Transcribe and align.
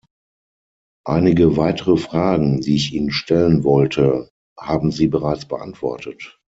Einige 1.05 1.57
weitere 1.57 1.95
Fragen, 1.95 2.59
die 2.59 2.73
ich 2.75 2.91
Ihnen 2.91 3.11
stellen 3.11 3.63
wollte, 3.63 4.31
haben 4.57 4.91
Sie 4.91 5.07
bereits 5.07 5.47
beantwortet. 5.47 6.41